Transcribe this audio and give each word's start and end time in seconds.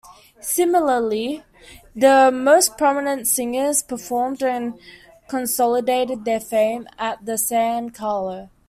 Similarly 0.39 1.43
the 1.95 2.31
most 2.33 2.75
prominent 2.75 3.27
singers 3.27 3.83
performed 3.83 4.41
and 4.41 4.79
consolidated 5.29 6.25
their 6.25 6.39
fame 6.39 6.87
at 6.97 7.23
the 7.23 7.37
San 7.37 7.91
Carlo. 7.91 8.49